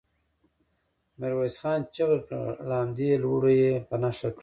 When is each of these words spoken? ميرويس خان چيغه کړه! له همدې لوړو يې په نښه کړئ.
ميرويس 1.19 1.55
خان 1.61 1.79
چيغه 1.95 2.17
کړه! 2.25 2.41
له 2.69 2.75
همدې 2.81 3.09
لوړو 3.23 3.51
يې 3.61 3.71
په 3.87 3.95
نښه 4.01 4.29
کړئ. 4.35 4.39